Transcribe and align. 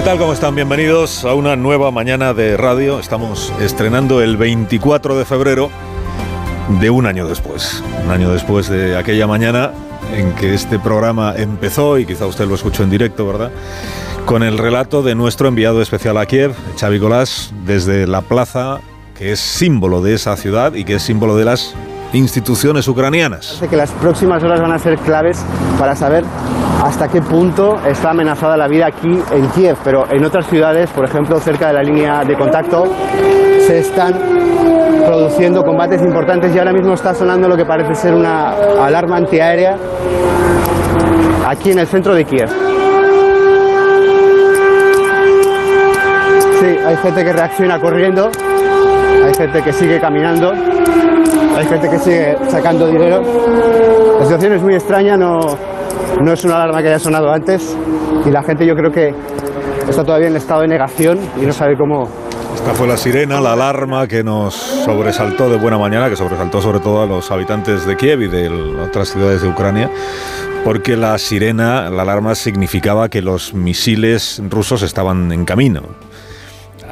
¿Qué 0.00 0.06
tal? 0.06 0.16
¿Cómo 0.16 0.32
están? 0.32 0.54
Bienvenidos 0.54 1.26
a 1.26 1.34
una 1.34 1.56
nueva 1.56 1.90
mañana 1.90 2.32
de 2.32 2.56
radio. 2.56 2.98
Estamos 2.98 3.52
estrenando 3.60 4.22
el 4.22 4.38
24 4.38 5.18
de 5.18 5.26
febrero 5.26 5.70
de 6.80 6.88
un 6.88 7.04
año 7.04 7.28
después. 7.28 7.84
Un 8.06 8.10
año 8.10 8.32
después 8.32 8.70
de 8.70 8.96
aquella 8.96 9.26
mañana 9.26 9.72
en 10.16 10.32
que 10.36 10.54
este 10.54 10.78
programa 10.78 11.34
empezó, 11.36 11.98
y 11.98 12.06
quizá 12.06 12.24
usted 12.24 12.46
lo 12.46 12.54
escuchó 12.54 12.82
en 12.82 12.88
directo, 12.88 13.26
¿verdad? 13.26 13.50
Con 14.24 14.42
el 14.42 14.56
relato 14.56 15.02
de 15.02 15.14
nuestro 15.14 15.48
enviado 15.48 15.82
especial 15.82 16.16
a 16.16 16.24
Kiev, 16.24 16.54
Xavi 16.80 16.96
Golás, 16.96 17.52
desde 17.66 18.06
la 18.06 18.22
plaza 18.22 18.80
que 19.18 19.32
es 19.32 19.40
símbolo 19.40 20.00
de 20.00 20.14
esa 20.14 20.34
ciudad 20.38 20.72
y 20.72 20.84
que 20.84 20.94
es 20.94 21.02
símbolo 21.02 21.36
de 21.36 21.44
las 21.44 21.74
instituciones 22.12 22.88
ucranianas. 22.88 23.46
Parece 23.46 23.68
que 23.68 23.76
las 23.76 23.90
próximas 23.92 24.42
horas 24.42 24.60
van 24.60 24.72
a 24.72 24.78
ser 24.78 24.98
claves 24.98 25.44
para 25.78 25.94
saber 25.94 26.24
hasta 26.82 27.08
qué 27.08 27.20
punto 27.20 27.78
está 27.86 28.10
amenazada 28.10 28.56
la 28.56 28.66
vida 28.68 28.86
aquí 28.86 29.18
en 29.32 29.48
Kiev, 29.48 29.76
pero 29.84 30.10
en 30.10 30.24
otras 30.24 30.46
ciudades, 30.46 30.90
por 30.90 31.04
ejemplo, 31.04 31.38
cerca 31.38 31.68
de 31.68 31.74
la 31.74 31.82
línea 31.82 32.24
de 32.24 32.36
contacto, 32.36 32.84
se 33.66 33.80
están 33.80 34.14
produciendo 35.06 35.62
combates 35.62 36.00
importantes 36.02 36.54
y 36.54 36.58
ahora 36.58 36.72
mismo 36.72 36.94
está 36.94 37.14
sonando 37.14 37.48
lo 37.48 37.56
que 37.56 37.64
parece 37.64 37.94
ser 37.94 38.14
una 38.14 38.52
alarma 38.84 39.16
antiaérea 39.16 39.76
aquí 41.46 41.72
en 41.72 41.80
el 41.80 41.86
centro 41.86 42.14
de 42.14 42.24
Kiev. 42.24 42.48
Sí, 46.60 46.66
hay 46.66 46.96
gente 46.96 47.24
que 47.24 47.32
reacciona 47.32 47.80
corriendo, 47.80 48.30
hay 49.24 49.34
gente 49.34 49.62
que 49.62 49.72
sigue 49.72 50.00
caminando, 50.00 50.52
hay 51.60 51.66
gente 51.66 51.90
que 51.90 51.98
sigue 51.98 52.36
sacando 52.48 52.86
dinero. 52.86 53.22
La 54.18 54.24
situación 54.24 54.54
es 54.54 54.62
muy 54.62 54.74
extraña, 54.74 55.16
no, 55.16 55.40
no 56.22 56.32
es 56.32 56.42
una 56.44 56.56
alarma 56.56 56.80
que 56.80 56.88
haya 56.88 56.98
sonado 56.98 57.30
antes 57.30 57.76
y 58.24 58.30
la 58.30 58.42
gente 58.42 58.66
yo 58.66 58.74
creo 58.74 58.90
que 58.90 59.14
está 59.86 60.02
todavía 60.02 60.28
en 60.28 60.36
estado 60.36 60.62
de 60.62 60.68
negación 60.68 61.18
y 61.40 61.44
no 61.44 61.52
sabe 61.52 61.76
cómo... 61.76 62.08
Esta 62.54 62.72
fue 62.72 62.88
la 62.88 62.96
sirena, 62.96 63.40
la 63.40 63.52
alarma 63.52 64.06
que 64.06 64.24
nos 64.24 64.54
sobresaltó 64.54 65.50
de 65.50 65.58
buena 65.58 65.78
mañana, 65.78 66.08
que 66.08 66.16
sobresaltó 66.16 66.62
sobre 66.62 66.80
todo 66.80 67.02
a 67.02 67.06
los 67.06 67.30
habitantes 67.30 67.86
de 67.86 67.96
Kiev 67.96 68.22
y 68.22 68.28
de 68.28 68.48
otras 68.82 69.10
ciudades 69.10 69.42
de 69.42 69.48
Ucrania, 69.48 69.90
porque 70.64 70.96
la 70.96 71.16
sirena, 71.18 71.90
la 71.90 72.02
alarma 72.02 72.34
significaba 72.34 73.08
que 73.08 73.20
los 73.20 73.52
misiles 73.52 74.42
rusos 74.48 74.82
estaban 74.82 75.30
en 75.30 75.44
camino. 75.44 75.82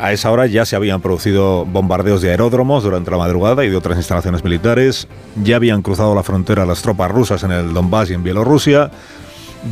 A 0.00 0.12
esa 0.12 0.30
hora 0.30 0.46
ya 0.46 0.64
se 0.64 0.76
habían 0.76 1.00
producido 1.00 1.64
bombardeos 1.64 2.22
de 2.22 2.30
aeródromos 2.30 2.84
durante 2.84 3.10
la 3.10 3.18
madrugada 3.18 3.64
y 3.64 3.68
de 3.68 3.76
otras 3.76 3.96
instalaciones 3.96 4.44
militares. 4.44 5.08
Ya 5.42 5.56
habían 5.56 5.82
cruzado 5.82 6.14
la 6.14 6.22
frontera 6.22 6.64
las 6.66 6.82
tropas 6.82 7.10
rusas 7.10 7.42
en 7.42 7.50
el 7.50 7.74
Donbass 7.74 8.10
y 8.10 8.14
en 8.14 8.22
Bielorrusia. 8.22 8.92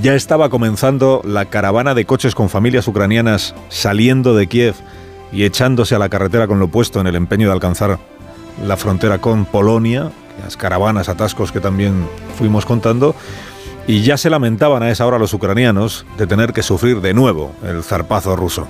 Ya 0.03 0.15
estaba 0.15 0.49
comenzando 0.49 1.23
la 1.25 1.45
caravana 1.45 1.95
de 1.95 2.05
coches 2.05 2.35
con 2.35 2.49
familias 2.49 2.89
ucranianas 2.89 3.55
saliendo 3.69 4.35
de 4.35 4.49
Kiev 4.49 4.75
y 5.33 5.45
echándose 5.45 5.95
a 5.95 6.01
la 6.01 6.09
carretera 6.09 6.49
con 6.49 6.59
lo 6.59 6.69
puesto 6.69 7.01
en 7.01 7.07
el 7.07 7.15
empeño 7.15 7.47
de 7.47 7.53
alcanzar 7.53 7.99
la 8.67 8.77
frontera 8.77 9.19
con 9.19 9.45
Polonia, 9.45 10.11
las 10.43 10.57
caravanas, 10.57 11.09
atascos 11.09 11.53
que 11.53 11.61
también 11.61 12.05
fuimos 12.37 12.67
contando. 12.67 13.15
Y 13.87 14.03
ya 14.03 14.17
se 14.17 14.31
lamentaban 14.31 14.83
a 14.83 14.91
esa 14.91 15.07
hora 15.07 15.21
los 15.21 15.33
ucranianos 15.33 16.05
de 16.19 16.27
tener 16.27 16.53
que 16.53 16.65
sufrir 16.65 17.01
de 17.01 17.15
nuevo 17.15 17.53
el 17.65 17.85
zarpazo 17.85 18.35
ruso. 18.35 18.67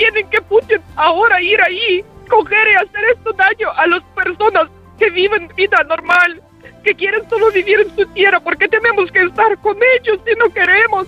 ¿Por 0.00 0.06
qué 0.06 0.12
tienen 0.12 0.30
que 0.30 0.40
Putin 0.40 0.78
ahora 0.96 1.42
ir 1.42 1.60
ahí, 1.60 2.02
coger 2.26 2.68
y 2.72 2.76
hacer 2.76 3.04
esto 3.14 3.32
daño 3.34 3.68
a 3.76 3.86
las 3.86 4.02
personas 4.14 4.70
que 4.98 5.10
viven 5.10 5.48
vida 5.54 5.76
normal, 5.86 6.40
que 6.82 6.94
quieren 6.94 7.28
solo 7.28 7.50
vivir 7.52 7.80
en 7.80 7.94
su 7.94 8.06
tierra? 8.14 8.40
¿Por 8.40 8.56
qué 8.56 8.66
tenemos 8.66 9.10
que 9.12 9.22
estar 9.24 9.58
con 9.58 9.76
ellos 9.76 10.18
si 10.24 10.32
no 10.38 10.50
queremos? 10.54 11.06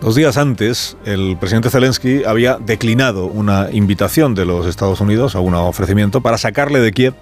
Dos 0.00 0.14
días 0.14 0.38
antes, 0.38 0.96
el 1.04 1.36
presidente 1.38 1.68
Zelensky 1.68 2.24
había 2.24 2.56
declinado 2.56 3.26
una 3.26 3.68
invitación 3.70 4.34
de 4.34 4.46
los 4.46 4.66
Estados 4.66 5.02
Unidos 5.02 5.34
a 5.34 5.40
un 5.40 5.54
ofrecimiento 5.54 6.22
para 6.22 6.38
sacarle 6.38 6.80
de 6.80 6.92
Kiev 6.92 7.14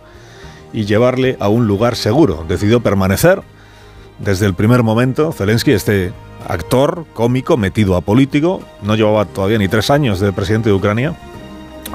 y 0.73 0.85
llevarle 0.85 1.37
a 1.41 1.49
un 1.49 1.67
lugar 1.67 1.97
seguro. 1.97 2.45
Decidió 2.47 2.79
permanecer 2.81 3.43
desde 4.21 4.47
el 4.47 4.55
primer 4.55 4.83
momento. 4.83 5.33
Zelensky, 5.33 5.73
este 5.73 6.13
actor 6.49 7.05
cómico 7.13 7.57
metido 7.57 7.97
a 7.97 8.01
político, 8.01 8.63
no 8.83 8.95
llevaba 8.95 9.25
todavía 9.25 9.59
ni 9.59 9.69
tres 9.69 9.91
años 9.91 10.21
de 10.21 10.33
presidente 10.33 10.69
de 10.69 10.75
Ucrania, 10.75 11.15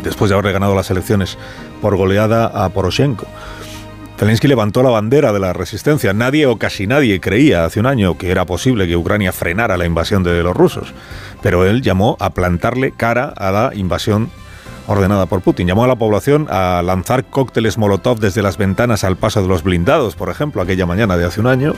después 0.03 0.29
de 0.29 0.37
haber 0.37 0.53
ganado 0.53 0.75
las 0.75 0.91
elecciones 0.91 1.37
por 1.81 1.95
goleada 1.95 2.45
a 2.45 2.69
Poroshenko. 2.69 3.25
Zelensky 4.17 4.47
levantó 4.47 4.81
la 4.81 4.89
bandera 4.89 5.33
de 5.33 5.39
la 5.39 5.51
resistencia. 5.51 6.13
Nadie 6.13 6.45
o 6.45 6.57
casi 6.57 6.87
nadie 6.87 7.19
creía 7.19 7.65
hace 7.65 7.81
un 7.81 7.85
año 7.85 8.17
que 8.17 8.31
era 8.31 8.45
posible 8.45 8.87
que 8.87 8.95
Ucrania 8.95 9.33
frenara 9.33 9.75
la 9.75 9.85
invasión 9.85 10.23
de 10.23 10.41
los 10.41 10.55
rusos, 10.55 10.93
pero 11.41 11.65
él 11.65 11.81
llamó 11.81 12.15
a 12.19 12.29
plantarle 12.29 12.91
cara 12.91 13.33
a 13.35 13.51
la 13.51 13.71
invasión 13.75 14.29
ordenada 14.88 15.25
por 15.25 15.41
Putin. 15.41 15.68
Llamó 15.68 15.84
a 15.84 15.88
la 15.88 15.96
población 15.96 16.47
a 16.50 16.81
lanzar 16.84 17.25
cócteles 17.25 17.78
Molotov 17.78 18.19
desde 18.19 18.41
las 18.41 18.57
ventanas 18.57 19.03
al 19.03 19.18
paso 19.18 19.41
de 19.41 19.47
los 19.47 19.63
blindados, 19.63 20.16
por 20.16 20.29
ejemplo, 20.29 20.62
aquella 20.62 20.85
mañana 20.85 21.18
de 21.18 21.25
hace 21.25 21.41
un 21.41 21.47
año. 21.47 21.73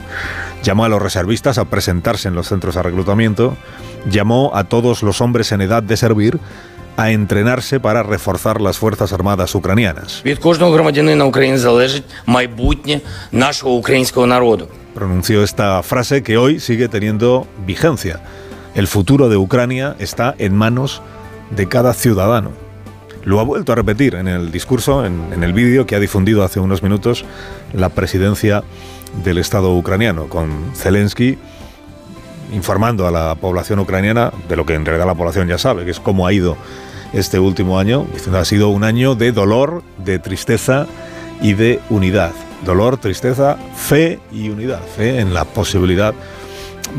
Llamó 0.63 0.85
a 0.85 0.90
los 0.90 1.01
reservistas 1.01 1.57
a 1.57 1.66
presentarse 1.66 2.28
en 2.28 2.35
los 2.35 2.47
centros 2.47 2.75
de 2.75 2.84
reclutamiento. 2.84 3.56
Llamó 4.09 4.51
a 4.53 4.66
todos 4.66 5.03
los 5.03 5.22
hombres 5.22 5.51
en 5.51 5.62
edad 5.62 5.84
de 5.84 5.97
servir 5.97 6.40
a 6.97 7.12
entrenarse 7.12 7.79
para 7.79 8.01
reforzar 8.01 8.59
las 8.59 8.78
Fuerzas 8.78 9.13
Armadas 9.13 9.53
ucranianas. 9.53 10.22
Pronunció 14.95 15.44
esta 15.44 15.84
frase 15.84 16.24
que 16.24 16.38
hoy 16.38 16.59
sigue 16.59 16.89
teniendo 16.89 17.47
vigencia. 17.68 18.19
El 18.74 18.88
futuro 18.88 19.29
de 19.29 19.38
Ucrania 19.38 19.95
está 20.00 20.34
en 20.39 20.56
manos 20.56 21.03
de 21.51 21.68
cada 21.68 21.94
ciudadano. 21.94 22.66
Lo 23.27 23.41
ha 23.41 23.43
vuelto 23.43 23.73
a 23.73 23.75
repetir 23.75 24.15
en 24.15 24.29
el 24.29 24.53
discurso, 24.53 25.05
en, 25.05 25.43
el 25.43 25.51
vídeo 25.51 25.85
que 25.85 25.97
ha 25.97 25.99
difundido 25.99 26.45
hace 26.45 26.61
unos 26.61 26.81
minutos 26.81 27.25
la 27.73 27.89
presidencia 27.89 28.63
del 29.21 29.38
Estado 29.38 29.75
ucraniano, 29.75 30.29
con 30.29 30.49
Zelensky 30.73 31.38
informando 32.53 33.05
a 33.05 33.11
la 33.11 33.35
población 33.35 33.79
ucraniana 33.79 34.31
de 34.47 34.55
lo 34.55 34.65
que 34.65 34.75
en 34.75 34.85
realidad 34.85 35.07
la 35.07 35.15
población 35.15 35.49
ya 35.49 35.57
sabe, 35.57 35.83
que 35.83 35.91
es 35.91 35.99
cómo 35.99 36.25
ha 36.25 36.31
ido 36.31 36.55
este 37.11 37.38
último 37.38 37.79
año. 37.79 38.07
Ha 38.33 38.45
sido 38.45 38.69
un 38.69 38.85
año 38.85 39.13
de 39.13 39.33
dolor, 39.33 39.83
de 39.97 40.19
tristeza 40.19 40.88
y 41.41 41.51
de 41.51 41.81
unidad. 41.89 42.31
Dolor, 42.63 42.95
tristeza, 42.95 43.57
fe 43.75 44.21
y 44.31 44.47
unidad. 44.47 44.79
Fe 44.95 45.19
en 45.19 45.33
la 45.33 45.44
posibilidad 45.44 46.13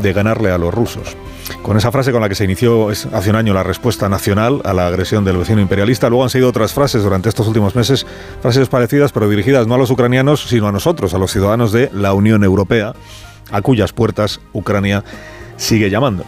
de 0.03 0.13
ganarle 0.13 0.51
a 0.51 0.59
los 0.59 0.75
rusos. 0.75 1.17
Con 1.63 1.77
esa 1.77 1.93
frase 1.93 2.13
con 2.13 2.21
la 2.21 2.29
que 2.29 2.35
se 2.35 2.45
inició 2.45 2.89
hace 2.89 3.31
un 3.31 3.37
año 3.37 3.53
la 3.53 3.63
respuesta 3.63 4.09
nacional 4.09 4.63
a 4.65 4.73
la 4.73 4.87
agresión 4.87 5.25
del 5.25 5.37
vecino 5.37 5.61
imperialista, 5.61 6.09
luego 6.09 6.25
han 6.25 6.31
seguido 6.31 6.49
otras 6.49 6.73
frases 6.73 7.03
durante 7.03 7.29
estos 7.29 7.47
últimos 7.47 7.75
meses, 7.75 8.07
frases 8.41 8.69
parecidas 8.69 9.13
pero 9.13 9.29
dirigidas 9.29 9.67
no 9.67 9.75
a 9.75 9.79
los 9.79 9.91
ucranianos, 9.91 10.49
sino 10.49 10.67
a 10.67 10.73
nosotros, 10.73 11.13
a 11.13 11.19
los 11.19 11.31
ciudadanos 11.31 11.73
de 11.73 11.91
la 11.93 12.15
Unión 12.15 12.43
Europea, 12.43 12.95
a 13.51 13.61
cuyas 13.61 13.93
puertas 13.93 14.41
Ucrania 14.53 15.05
sigue 15.57 15.91
llamando, 15.91 16.25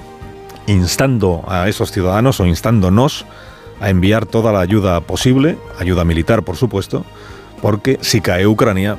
instando 0.66 1.44
a 1.48 1.68
esos 1.68 1.90
ciudadanos 1.90 2.40
o 2.40 2.46
instándonos 2.46 3.24
a 3.80 3.88
enviar 3.88 4.26
toda 4.26 4.52
la 4.52 4.60
ayuda 4.60 5.00
posible, 5.00 5.56
ayuda 5.78 6.04
militar 6.04 6.42
por 6.42 6.56
supuesto, 6.56 7.06
porque 7.62 7.98
si 8.02 8.20
cae 8.20 8.46
Ucrania, 8.46 8.98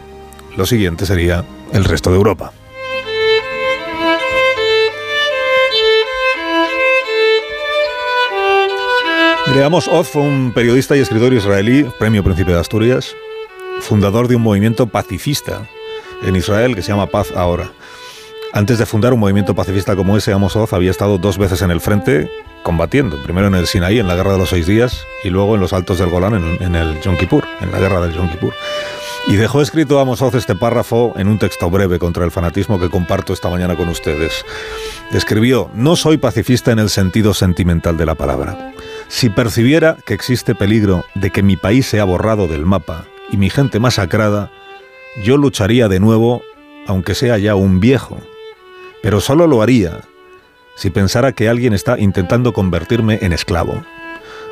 lo 0.57 0.65
siguiente 0.65 1.05
sería 1.05 1.45
el 1.71 1.83
resto 1.83 2.09
de 2.09 2.17
Europa. 2.17 2.51
Amos 9.59 9.87
Oz 9.87 10.07
fue 10.07 10.23
un 10.23 10.53
periodista 10.55 10.97
y 10.97 11.01
escritor 11.01 11.33
israelí, 11.33 11.83
premio 11.99 12.23
Príncipe 12.23 12.51
de 12.51 12.59
Asturias, 12.59 13.15
fundador 13.79 14.27
de 14.27 14.35
un 14.37 14.41
movimiento 14.41 14.87
pacifista 14.87 15.69
en 16.23 16.35
Israel 16.35 16.73
que 16.73 16.81
se 16.81 16.87
llama 16.87 17.05
Paz 17.05 17.31
Ahora. 17.35 17.71
Antes 18.53 18.79
de 18.79 18.87
fundar 18.87 19.13
un 19.13 19.19
movimiento 19.19 19.53
pacifista 19.53 19.95
como 19.95 20.17
ese, 20.17 20.33
Amos 20.33 20.55
Oz 20.55 20.73
había 20.73 20.89
estado 20.89 21.19
dos 21.19 21.37
veces 21.37 21.61
en 21.61 21.69
el 21.69 21.79
frente 21.79 22.27
combatiendo, 22.63 23.21
primero 23.21 23.47
en 23.47 23.53
el 23.53 23.67
Sinaí, 23.67 23.99
en 23.99 24.07
la 24.07 24.15
Guerra 24.15 24.31
de 24.31 24.39
los 24.39 24.49
Seis 24.49 24.65
Días, 24.65 25.05
y 25.23 25.29
luego 25.29 25.53
en 25.53 25.61
los 25.61 25.73
Altos 25.73 25.99
del 25.99 26.09
Golán, 26.09 26.33
en, 26.59 26.75
el 26.75 26.99
Yom 27.01 27.17
Kippur, 27.17 27.43
en 27.59 27.71
la 27.71 27.79
Guerra 27.79 28.01
del 28.01 28.13
Yom 28.13 28.29
Kippur. 28.29 28.53
Y 29.27 29.35
dejó 29.35 29.61
escrito 29.61 29.99
Amos 29.99 30.23
Oz 30.23 30.33
este 30.33 30.55
párrafo 30.55 31.13
en 31.17 31.27
un 31.27 31.37
texto 31.37 31.69
breve 31.69 31.99
contra 31.99 32.25
el 32.25 32.31
fanatismo 32.31 32.79
que 32.79 32.89
comparto 32.89 33.31
esta 33.31 33.49
mañana 33.49 33.75
con 33.75 33.89
ustedes. 33.89 34.43
Escribió, 35.11 35.69
no 35.75 35.95
soy 35.95 36.17
pacifista 36.17 36.71
en 36.71 36.79
el 36.79 36.89
sentido 36.89 37.35
sentimental 37.35 37.95
de 37.97 38.05
la 38.07 38.15
palabra. 38.15 38.73
Si 39.11 39.29
percibiera 39.29 39.97
que 40.05 40.13
existe 40.13 40.55
peligro 40.55 41.03
de 41.15 41.31
que 41.31 41.43
mi 41.43 41.57
país 41.57 41.85
sea 41.85 42.05
borrado 42.05 42.47
del 42.47 42.65
mapa 42.65 43.03
y 43.29 43.35
mi 43.35 43.49
gente 43.49 43.77
masacrada, 43.77 44.49
yo 45.21 45.35
lucharía 45.35 45.89
de 45.89 45.99
nuevo, 45.99 46.41
aunque 46.87 47.13
sea 47.13 47.37
ya 47.37 47.53
un 47.53 47.81
viejo. 47.81 48.17
Pero 49.03 49.19
solo 49.19 49.47
lo 49.47 49.61
haría 49.61 49.99
si 50.75 50.91
pensara 50.91 51.33
que 51.33 51.49
alguien 51.49 51.73
está 51.73 51.99
intentando 51.99 52.53
convertirme 52.53 53.19
en 53.21 53.33
esclavo. 53.33 53.83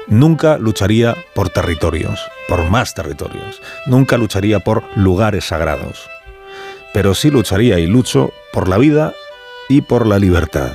Nunca 0.07 0.57
lucharía 0.57 1.15
por 1.33 1.49
territorios, 1.49 2.19
por 2.49 2.69
más 2.69 2.93
territorios. 2.93 3.61
Nunca 3.87 4.17
lucharía 4.17 4.59
por 4.59 4.83
lugares 4.95 5.45
sagrados. 5.45 6.09
Pero 6.93 7.15
sí 7.15 7.31
lucharía 7.31 7.79
y 7.79 7.87
lucho 7.87 8.33
por 8.51 8.67
la 8.67 8.77
vida 8.77 9.13
y 9.69 9.81
por 9.81 10.05
la 10.05 10.19
libertad. 10.19 10.73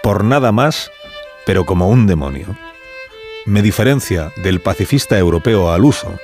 Por 0.00 0.22
nada 0.22 0.52
más, 0.52 0.92
pero 1.44 1.66
como 1.66 1.88
un 1.88 2.06
demonio. 2.06 2.56
Me 3.46 3.62
diferencia 3.62 4.32
del 4.42 4.60
pacifista 4.60 5.18
europeo 5.18 5.72
al 5.72 5.84
uso, 5.84 6.18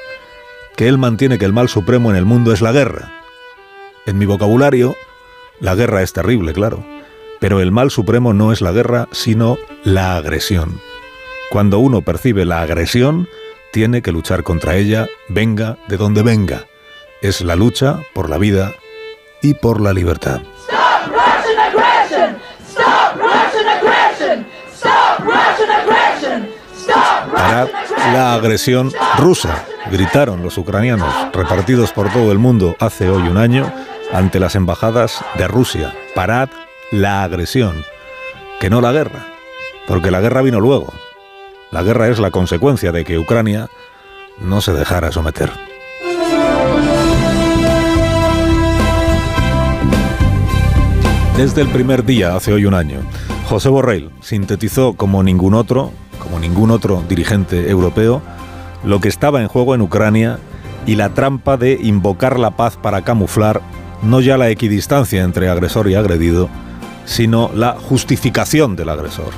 que 0.76 0.88
él 0.88 0.98
mantiene 0.98 1.38
que 1.38 1.44
el 1.44 1.52
mal 1.52 1.68
supremo 1.68 2.10
en 2.10 2.16
el 2.16 2.24
mundo 2.24 2.52
es 2.52 2.60
la 2.60 2.72
guerra. 2.72 3.12
En 4.06 4.18
mi 4.18 4.26
vocabulario, 4.26 4.94
la 5.60 5.74
guerra 5.74 6.02
es 6.02 6.12
terrible, 6.12 6.52
claro, 6.52 6.84
pero 7.40 7.60
el 7.60 7.72
mal 7.72 7.90
supremo 7.90 8.32
no 8.32 8.52
es 8.52 8.60
la 8.60 8.72
guerra, 8.72 9.08
sino 9.12 9.58
la 9.84 10.16
agresión. 10.16 10.80
Cuando 11.50 11.78
uno 11.78 12.02
percibe 12.02 12.44
la 12.44 12.62
agresión, 12.62 13.28
tiene 13.72 14.02
que 14.02 14.12
luchar 14.12 14.42
contra 14.42 14.76
ella, 14.76 15.08
venga 15.28 15.78
de 15.88 15.96
donde 15.96 16.22
venga. 16.22 16.66
Es 17.22 17.40
la 17.40 17.56
lucha 17.56 18.00
por 18.14 18.28
la 18.28 18.38
vida 18.38 18.74
y 19.42 19.54
por 19.54 19.80
la 19.80 19.92
libertad. 19.92 20.42
La 28.12 28.34
agresión 28.34 28.92
rusa, 29.18 29.64
gritaron 29.90 30.42
los 30.42 30.58
ucranianos, 30.58 31.12
repartidos 31.32 31.92
por 31.92 32.12
todo 32.12 32.32
el 32.32 32.38
mundo 32.38 32.76
hace 32.80 33.08
hoy 33.08 33.28
un 33.28 33.38
año, 33.38 33.72
ante 34.12 34.40
las 34.40 34.54
embajadas 34.54 35.24
de 35.38 35.48
Rusia. 35.48 35.94
Parad 36.14 36.48
la 36.90 37.22
agresión, 37.24 37.84
que 38.60 38.68
no 38.68 38.80
la 38.80 38.92
guerra, 38.92 39.26
porque 39.88 40.10
la 40.10 40.20
guerra 40.20 40.42
vino 40.42 40.60
luego. 40.60 40.92
La 41.70 41.82
guerra 41.82 42.08
es 42.08 42.18
la 42.18 42.30
consecuencia 42.30 42.92
de 42.92 43.04
que 43.04 43.18
Ucrania 43.18 43.68
no 44.38 44.60
se 44.60 44.72
dejara 44.72 45.10
someter. 45.10 45.50
Desde 51.36 51.60
el 51.60 51.68
primer 51.68 52.04
día, 52.04 52.34
hace 52.34 52.52
hoy 52.52 52.64
un 52.64 52.74
año, 52.74 53.00
José 53.48 53.68
Borrell 53.68 54.10
sintetizó 54.20 54.94
como 54.94 55.22
ningún 55.22 55.54
otro, 55.54 55.92
como 56.26 56.40
ningún 56.40 56.72
otro 56.72 57.04
dirigente 57.08 57.70
europeo, 57.70 58.20
lo 58.84 59.00
que 59.00 59.08
estaba 59.08 59.40
en 59.40 59.46
juego 59.46 59.76
en 59.76 59.80
Ucrania 59.80 60.40
y 60.84 60.96
la 60.96 61.10
trampa 61.10 61.56
de 61.56 61.78
invocar 61.80 62.38
la 62.40 62.50
paz 62.50 62.76
para 62.76 63.02
camuflar 63.02 63.62
no 64.02 64.20
ya 64.20 64.36
la 64.36 64.50
equidistancia 64.50 65.22
entre 65.22 65.48
agresor 65.48 65.88
y 65.88 65.94
agredido, 65.94 66.48
sino 67.04 67.48
la 67.54 67.74
justificación 67.74 68.74
del 68.74 68.88
agresor. 68.88 69.30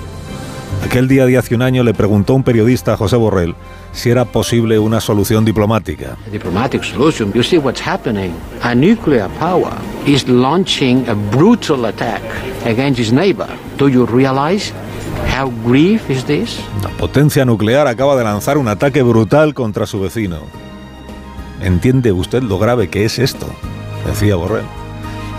Aquel 0.85 1.09
día 1.09 1.27
de 1.27 1.37
hace 1.37 1.55
un 1.55 1.61
año 1.61 1.83
le 1.83 1.93
preguntó 1.93 2.35
un 2.35 2.43
periodista 2.43 2.95
a 2.95 2.97
José 2.97 3.17
Borrell 3.17 3.55
si 3.93 4.09
era 4.09 4.25
posible 4.25 4.79
una 4.79 5.01
solución 5.01 5.45
diplomática. 5.45 6.17
Do 13.79 13.89
you 13.89 14.07
how 15.27 15.51
grave 15.65 16.01
is 16.09 16.25
this? 16.25 16.61
La 16.83 16.91
potencia 16.91 17.45
nuclear 17.45 17.87
acaba 17.87 18.17
de 18.17 18.25
lanzar 18.25 18.59
un 18.59 18.69
ataque 18.69 19.03
brutal 19.03 19.55
contra 19.55 19.87
su 19.87 20.01
vecino. 20.01 20.41
¿Entiende 21.61 22.13
usted 22.13 22.43
lo 22.43 22.59
grave 22.59 22.89
que 22.89 23.05
es 23.05 23.19
esto? 23.19 23.47
Decía 24.07 24.37
Borrell. 24.37 24.67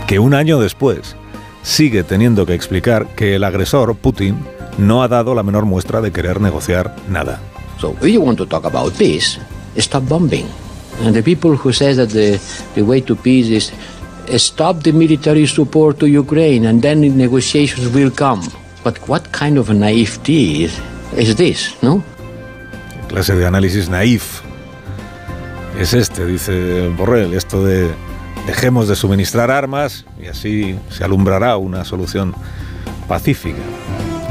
Que 0.06 0.18
un 0.18 0.34
año 0.34 0.58
después 0.58 1.16
sigue 1.62 2.02
teniendo 2.02 2.46
que 2.46 2.54
explicar 2.54 3.08
que 3.14 3.36
el 3.36 3.44
agresor, 3.44 3.94
Putin, 3.96 4.38
no 4.78 5.02
ha 5.02 5.08
dado 5.08 5.34
la 5.34 5.42
menor 5.42 5.64
muestra 5.64 6.00
de 6.00 6.12
querer 6.12 6.40
negociar 6.40 6.94
nada. 7.08 7.40
So 7.80 7.96
if 8.02 8.12
you 8.12 8.20
want 8.20 8.38
to 8.38 8.46
talk 8.46 8.64
about 8.64 8.92
peace, 8.94 9.38
stop 9.78 10.06
bombing. 10.08 10.46
And 11.04 11.14
the 11.14 11.22
people 11.22 11.56
who 11.56 11.72
say 11.72 11.94
that 11.94 12.10
the, 12.10 12.38
the 12.74 12.82
way 12.82 13.00
to 13.02 13.16
peace 13.16 13.48
is 13.48 13.72
stop 14.36 14.82
the 14.82 14.92
military 14.92 15.46
support 15.46 15.98
to 15.98 16.06
Ukraine 16.06 16.66
and 16.66 16.82
then 16.82 17.00
negotiations 17.16 17.88
will 17.94 18.10
come. 18.10 18.42
But 18.82 18.96
what 19.06 19.22
kind 19.32 19.58
of 19.58 19.68
naivety 19.70 20.64
is, 20.64 20.80
is 21.16 21.36
this, 21.36 21.76
no? 21.82 22.02
¿Qué 22.90 23.14
clase 23.14 23.34
de 23.34 23.46
análisis 23.46 23.88
naif 23.88 24.40
es 25.78 25.92
este? 25.92 26.24
Dice 26.24 26.88
Borrell, 26.96 27.34
esto 27.34 27.64
de 27.64 27.90
dejemos 28.46 28.88
de 28.88 28.96
suministrar 28.96 29.50
armas 29.50 30.06
y 30.20 30.26
así 30.26 30.78
se 30.88 31.04
alumbrará 31.04 31.56
una 31.56 31.84
solución 31.84 32.34
pacífica. 33.06 33.58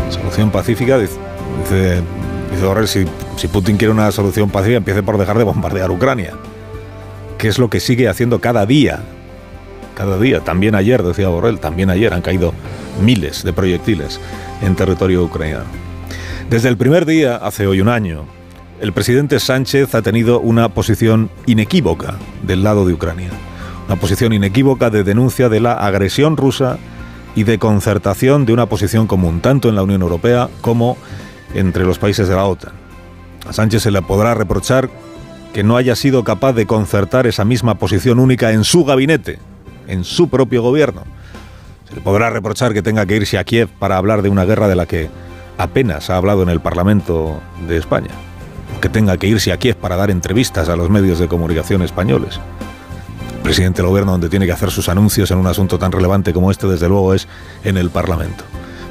Solución 0.10 0.50
pacífica, 0.52 0.98
dice, 0.98 1.18
dice, 1.63 2.02
dice 2.52 2.66
Borrell, 2.66 2.88
si, 2.88 3.06
si 3.38 3.48
Putin 3.48 3.78
quiere 3.78 3.94
una 3.94 4.12
solución 4.12 4.50
pacífica, 4.50 4.78
empiece 4.78 5.04
por 5.04 5.18
dejar 5.18 5.38
de 5.38 5.44
bombardear 5.44 5.92
Ucrania, 5.92 6.34
que 7.38 7.50
es 7.50 7.60
lo 7.60 7.69
que 7.69 7.80
sigue 7.80 8.07
haciendo 8.07 8.42
cada 8.42 8.66
día. 8.66 9.04
Cada 10.00 10.18
día, 10.18 10.40
también 10.40 10.75
ayer, 10.75 11.04
decía 11.04 11.28
Borrell, 11.28 11.60
también 11.60 11.90
ayer 11.90 12.13
han 12.13 12.22
caído 12.22 12.54
miles 13.04 13.44
de 13.44 13.51
proyectiles 13.51 14.22
en 14.62 14.74
territorio 14.78 15.25
ucraniano. 15.25 15.66
Desde 16.50 16.69
el 16.69 16.78
primer 16.78 17.06
día, 17.06 17.36
hace 17.36 17.68
hoy 17.68 17.81
un 17.81 17.90
año, 17.90 18.24
el 18.80 18.94
presidente 18.94 19.42
Sánchez 19.42 19.94
ha 19.96 20.01
tenido 20.01 20.40
una 20.40 20.69
posición 20.69 21.30
inequívoca 21.48 22.13
del 22.44 22.63
lado 22.63 22.86
de 22.86 22.94
Ucrania. 22.94 23.30
Una 23.88 23.98
posición 23.98 24.31
inequívoca 24.31 24.90
de 24.90 25.04
denuncia 25.04 25.50
de 25.50 25.60
la 25.60 25.74
agresión 25.74 26.38
rusa 26.38 26.78
y 27.36 27.44
de 27.44 27.60
concertación 27.60 28.45
de 28.45 28.54
una 28.54 28.68
posición 28.68 29.06
común, 29.06 29.42
tanto 29.42 29.68
en 29.68 29.75
la 29.75 29.84
Unión 29.84 30.02
Europea 30.02 30.48
como 30.62 30.95
entre 31.54 31.84
los 31.84 32.00
países 32.00 32.30
de 32.30 32.36
la 32.36 32.45
OTAN. 32.45 32.72
A 33.45 33.52
Sánchez 33.52 33.84
se 33.84 33.92
le 33.92 34.02
podrá 34.02 34.34
reprochar 34.34 34.90
que 35.54 35.66
no 35.66 35.75
haya 35.75 35.98
sido 35.98 36.24
capaz 36.24 36.54
de 36.54 36.66
concertar 36.66 37.28
esa 37.28 37.44
misma 37.44 37.75
posición 37.75 38.18
única 38.18 38.54
en 38.54 38.63
su 38.63 38.86
gabinete, 38.86 39.40
en 39.89 40.03
su 40.03 40.30
propio 40.30 40.62
gobierno. 40.62 41.03
Se 41.89 41.95
le 41.95 42.01
podrá 42.01 42.30
reprochar 42.30 42.74
que 42.74 42.81
tenga 42.81 43.06
que 43.06 43.18
irse 43.18 43.38
a 43.38 43.44
Kiev 43.44 43.68
para 43.68 43.97
hablar 43.97 44.21
de 44.21 44.30
una 44.30 44.45
guerra 44.45 44.68
de 44.68 44.75
la 44.75 44.86
que 44.86 45.09
apenas 45.57 46.09
ha 46.09 46.18
hablado 46.18 46.44
en 46.44 46.50
el 46.50 46.62
Parlamento 46.62 47.41
de 47.68 47.77
España. 47.77 48.12
Que 48.80 48.89
tenga 48.89 49.18
que 49.18 49.27
irse 49.27 49.51
a 49.51 49.57
Kiev 49.57 49.75
para 49.75 49.97
dar 49.97 50.12
entrevistas 50.12 50.69
a 50.69 50.75
los 50.75 50.89
medios 50.89 51.19
de 51.19 51.27
comunicación 51.27 51.81
españoles. 51.81 52.39
El 53.36 53.41
presidente 53.41 53.81
del 53.81 53.89
gobierno 53.89 54.12
donde 54.12 54.30
tiene 54.30 54.45
que 54.45 54.51
hacer 54.51 54.69
sus 54.69 54.88
anuncios 54.88 55.31
en 55.31 55.39
un 55.39 55.47
asunto 55.47 55.80
tan 55.80 55.92
relevante 55.92 56.33
como 56.33 56.51
este, 56.51 56.68
desde 56.68 56.88
luego, 56.88 57.13
es 57.13 57.27
en 57.63 57.77
el 57.77 57.89
Parlamento. 57.89 58.44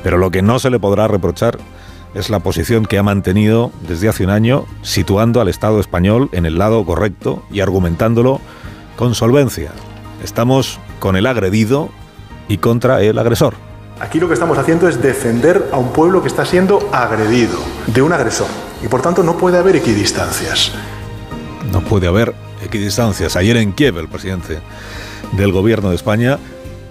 Pero 0.02 0.18
lo 0.18 0.30
que 0.30 0.42
no 0.42 0.58
se 0.58 0.70
le 0.70 0.80
podrá 0.80 1.06
reprochar 1.06 1.58
es 2.14 2.30
la 2.30 2.40
posición 2.40 2.86
que 2.86 2.98
ha 2.98 3.02
mantenido 3.02 3.70
desde 3.86 4.08
hace 4.08 4.24
un 4.24 4.30
año, 4.30 4.64
situando 4.82 5.40
al 5.40 5.48
Estado 5.48 5.78
español 5.78 6.28
en 6.32 6.46
el 6.46 6.58
lado 6.58 6.84
correcto 6.84 7.44
y 7.50 7.60
argumentándolo 7.60 8.40
con 8.96 9.14
solvencia. 9.14 9.70
Estamos 10.24 10.80
con 10.98 11.16
el 11.16 11.26
agredido 11.26 11.90
y 12.48 12.58
contra 12.58 13.02
el 13.02 13.18
agresor. 13.18 13.54
Aquí 14.00 14.20
lo 14.20 14.28
que 14.28 14.34
estamos 14.34 14.56
haciendo 14.58 14.88
es 14.88 15.02
defender 15.02 15.70
a 15.72 15.78
un 15.78 15.92
pueblo 15.92 16.22
que 16.22 16.28
está 16.28 16.44
siendo 16.44 16.88
agredido 16.92 17.58
de 17.86 18.02
un 18.02 18.12
agresor. 18.12 18.46
Y 18.82 18.88
por 18.88 19.02
tanto 19.02 19.22
no 19.22 19.36
puede 19.36 19.58
haber 19.58 19.76
equidistancias. 19.76 20.72
No 21.72 21.80
puede 21.80 22.06
haber 22.06 22.34
equidistancias. 22.64 23.34
Ayer 23.34 23.56
en 23.56 23.72
Kiev 23.72 23.98
el 23.98 24.08
presidente 24.08 24.60
del 25.32 25.52
gobierno 25.52 25.90
de 25.90 25.96
España 25.96 26.38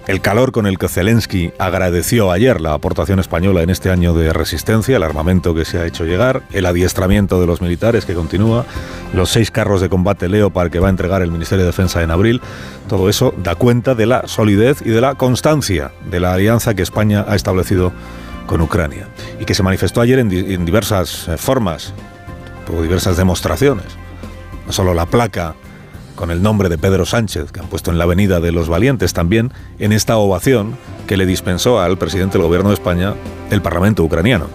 el 0.08 0.22
calor 0.22 0.52
con 0.52 0.66
el 0.66 0.78
que 0.78 0.88
Zelensky 0.88 1.52
agradeció 1.58 2.32
ayer 2.32 2.62
la 2.62 2.72
aportación 2.72 3.20
española 3.20 3.62
en 3.62 3.68
este 3.68 3.90
año 3.90 4.14
de 4.14 4.32
resistencia, 4.32 4.96
el 4.96 5.02
armamento 5.02 5.54
que 5.54 5.66
se 5.66 5.78
ha 5.78 5.84
hecho 5.84 6.06
llegar, 6.06 6.42
el 6.50 6.64
adiestramiento 6.64 7.38
de 7.38 7.46
los 7.46 7.60
militares 7.60 8.06
que 8.06 8.14
continúa, 8.14 8.64
los 9.12 9.28
seis 9.28 9.50
carros 9.50 9.82
de 9.82 9.90
combate 9.90 10.30
Leopard 10.30 10.70
que 10.70 10.80
va 10.80 10.86
a 10.86 10.90
entregar 10.90 11.20
el 11.20 11.30
Ministerio 11.30 11.64
de 11.64 11.68
Defensa 11.68 12.02
en 12.02 12.10
abril, 12.10 12.40
todo 12.88 13.10
eso 13.10 13.34
da 13.36 13.54
cuenta 13.54 13.94
de 13.94 14.06
la 14.06 14.26
solidez 14.26 14.80
y 14.80 14.88
de 14.88 15.02
la 15.02 15.14
constancia 15.14 15.92
de 16.10 16.20
la 16.20 16.32
alianza 16.32 16.72
que 16.72 16.82
España 16.82 17.26
ha 17.28 17.36
establecido 17.36 17.92
con 18.46 18.62
Ucrania 18.62 19.08
y 19.38 19.44
que 19.44 19.54
se 19.54 19.62
manifestó 19.62 20.00
ayer 20.00 20.20
en, 20.20 20.64
diversas 20.64 21.28
formas, 21.36 21.92
tuvo 22.66 22.80
diversas 22.82 23.18
demostraciones. 23.18 23.84
No 24.66 24.72
solo 24.72 24.94
la 24.94 25.04
placa 25.04 25.54
con 26.18 26.32
el 26.32 26.42
nombre 26.42 26.68
de 26.68 26.78
Pedro 26.78 27.06
Sánchez, 27.06 27.52
que 27.52 27.60
han 27.60 27.68
puesto 27.68 27.92
en 27.92 27.98
la 27.98 28.02
Avenida 28.02 28.40
de 28.40 28.50
los 28.50 28.68
Valientes 28.68 29.12
también, 29.12 29.52
en 29.78 29.92
esta 29.92 30.16
ovación 30.16 30.76
que 31.06 31.16
le 31.16 31.26
dispensó 31.26 31.80
al 31.80 31.96
presidente 31.96 32.38
del 32.38 32.46
gobierno 32.48 32.70
de 32.70 32.74
España 32.74 33.14
el 33.52 33.62
Parlamento 33.62 34.02
ucraniano. 34.02 34.48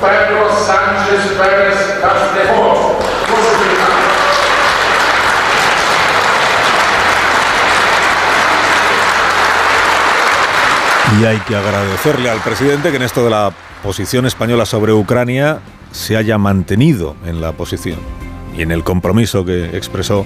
Pedro 0.00 0.48
Sánchez 0.66 1.38
Pérez 1.38 2.00
Castejón. 2.02 2.74
Y 11.20 11.24
hay 11.24 11.38
que 11.38 11.54
agradecerle 11.54 12.30
al 12.30 12.40
presidente 12.40 12.90
que 12.90 12.96
en 12.96 13.02
esto 13.02 13.22
de 13.22 13.30
la 13.30 13.52
posición 13.84 14.24
española 14.24 14.64
sobre 14.64 14.94
Ucrania 14.94 15.60
se 15.92 16.16
haya 16.16 16.38
mantenido 16.38 17.16
en 17.26 17.42
la 17.42 17.52
posición 17.52 17.98
y 18.56 18.62
en 18.62 18.70
el 18.70 18.82
compromiso 18.82 19.44
que 19.44 19.76
expresó 19.76 20.24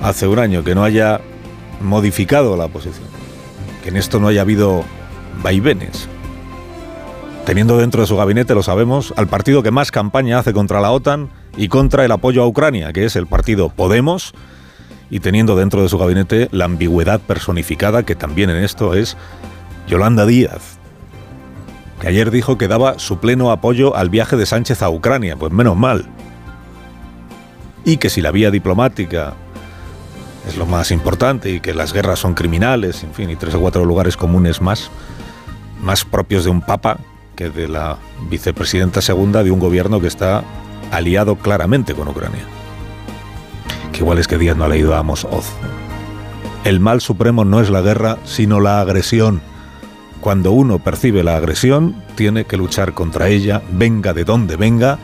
hace 0.00 0.28
un 0.28 0.38
año, 0.38 0.62
que 0.62 0.76
no 0.76 0.84
haya 0.84 1.20
modificado 1.80 2.56
la 2.56 2.68
posición, 2.68 3.08
que 3.82 3.88
en 3.88 3.96
esto 3.96 4.20
no 4.20 4.28
haya 4.28 4.42
habido 4.42 4.84
vaivenes. 5.42 6.08
Teniendo 7.44 7.76
dentro 7.76 8.02
de 8.02 8.06
su 8.06 8.16
gabinete, 8.16 8.54
lo 8.54 8.62
sabemos, 8.62 9.12
al 9.16 9.26
partido 9.26 9.64
que 9.64 9.72
más 9.72 9.90
campaña 9.90 10.38
hace 10.38 10.52
contra 10.52 10.80
la 10.80 10.92
OTAN 10.92 11.30
y 11.56 11.66
contra 11.66 12.04
el 12.04 12.12
apoyo 12.12 12.44
a 12.44 12.46
Ucrania, 12.46 12.92
que 12.92 13.04
es 13.04 13.16
el 13.16 13.26
partido 13.26 13.68
Podemos, 13.68 14.32
y 15.10 15.18
teniendo 15.18 15.56
dentro 15.56 15.82
de 15.82 15.88
su 15.88 15.98
gabinete 15.98 16.48
la 16.52 16.66
ambigüedad 16.66 17.20
personificada, 17.20 18.04
que 18.04 18.14
también 18.14 18.48
en 18.48 18.62
esto 18.62 18.94
es 18.94 19.16
Yolanda 19.88 20.24
Díaz, 20.24 20.75
que 22.00 22.08
ayer 22.08 22.30
dijo 22.30 22.58
que 22.58 22.68
daba 22.68 22.98
su 22.98 23.18
pleno 23.18 23.50
apoyo 23.50 23.96
al 23.96 24.10
viaje 24.10 24.36
de 24.36 24.46
Sánchez 24.46 24.82
a 24.82 24.90
Ucrania, 24.90 25.36
pues 25.36 25.52
menos 25.52 25.76
mal. 25.76 26.06
Y 27.84 27.96
que 27.96 28.10
si 28.10 28.20
la 28.20 28.30
vía 28.30 28.50
diplomática 28.50 29.34
es 30.46 30.56
lo 30.56 30.66
más 30.66 30.90
importante 30.90 31.50
y 31.50 31.60
que 31.60 31.74
las 31.74 31.92
guerras 31.92 32.18
son 32.18 32.34
criminales, 32.34 33.02
en 33.02 33.14
fin, 33.14 33.30
y 33.30 33.36
tres 33.36 33.54
o 33.54 33.60
cuatro 33.60 33.84
lugares 33.84 34.16
comunes 34.16 34.60
más, 34.60 34.90
más 35.80 36.04
propios 36.04 36.44
de 36.44 36.50
un 36.50 36.60
papa 36.60 36.98
que 37.34 37.50
de 37.50 37.68
la 37.68 37.98
vicepresidenta 38.30 39.00
segunda 39.00 39.42
de 39.42 39.50
un 39.50 39.60
gobierno 39.60 40.00
que 40.00 40.06
está 40.06 40.42
aliado 40.90 41.36
claramente 41.36 41.94
con 41.94 42.08
Ucrania. 42.08 42.44
Que 43.92 44.00
igual 44.00 44.18
es 44.18 44.28
que 44.28 44.38
Díaz 44.38 44.56
no 44.56 44.64
ha 44.64 44.68
leído 44.68 44.94
a 44.94 44.98
Amos 44.98 45.24
Oz. 45.24 45.46
El 46.64 46.80
mal 46.80 47.00
supremo 47.00 47.44
no 47.44 47.60
es 47.60 47.70
la 47.70 47.80
guerra, 47.80 48.18
sino 48.24 48.60
la 48.60 48.80
agresión. 48.80 49.40
Cuando 50.26 50.50
uno 50.50 50.80
percibe 50.80 51.22
la 51.22 51.36
agresión, 51.36 52.02
tiene 52.16 52.46
que 52.46 52.56
luchar 52.56 52.94
contra 52.94 53.28
ella, 53.28 53.62
venga 53.70 54.12
de 54.12 54.24
donde 54.24 54.56
venga, 54.56 54.98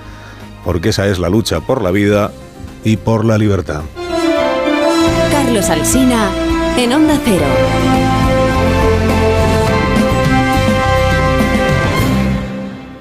porque 0.64 0.88
esa 0.88 1.06
es 1.06 1.20
la 1.20 1.28
lucha 1.28 1.60
por 1.60 1.80
la 1.80 1.92
vida 1.92 2.32
y 2.82 2.96
por 2.96 3.24
la 3.24 3.38
libertad. 3.38 3.82
Carlos 5.30 5.70
Alsina 5.70 6.28
en 6.76 6.92
Onda 6.92 7.20
Cero. 7.24 8.01